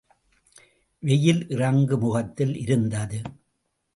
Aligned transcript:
வெயில் 1.03 1.49
இறங்கு 1.49 1.97
முகத்தில் 1.97 2.55
இருந்தது. 2.57 3.21